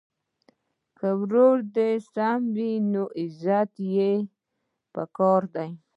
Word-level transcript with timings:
که 0.97 1.07
ورور 1.19 1.55
دي 1.75 1.91
سم 2.13 2.39
وي 2.55 2.71
نو 2.91 3.03
عزت 3.21 3.71
یې 3.95 4.11
په 4.93 5.03
کار 5.17 5.41
دی. 5.55 5.69